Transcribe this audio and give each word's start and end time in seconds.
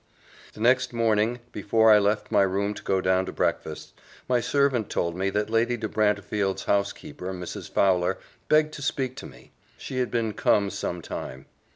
The 0.53 0.59
next 0.59 0.93
morning, 0.93 1.41
before 1.51 1.91
I 1.91 1.99
left 1.99 2.31
my 2.31 2.41
room 2.41 2.73
to 2.73 2.81
go 2.81 3.01
down 3.01 3.27
to 3.27 3.31
breakfast, 3.31 3.93
my 4.27 4.39
servant 4.41 4.89
told 4.89 5.15
me 5.15 5.29
that 5.29 5.51
Lady 5.51 5.77
de 5.77 5.87
Brantefield's 5.87 6.63
housekeeper, 6.63 7.31
Mrs. 7.31 7.69
Fowler, 7.69 8.17
begged 8.49 8.73
to 8.73 8.81
speak 8.81 9.15
to 9.17 9.27
me 9.27 9.51
she 9.77 9.99
had 9.99 10.09
been 10.09 10.33
come 10.33 10.71
some 10.71 11.03
time. 11.03 11.45